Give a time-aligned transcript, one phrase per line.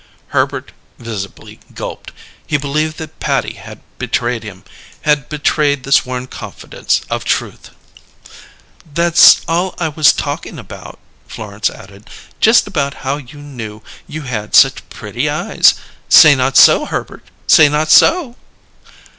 [0.29, 2.11] Herbert visibly gulped.
[2.47, 4.63] He believed that Patty had betrayed him;
[5.03, 7.69] had betrayed the sworn confidence of "Truth!"
[8.91, 12.09] "That's all I was talkin' about," Florence added.
[12.39, 15.75] "Just about how you knew you had such pretty eyes.
[16.09, 17.27] Say not so, Herbert!
[17.45, 18.35] Say not so!"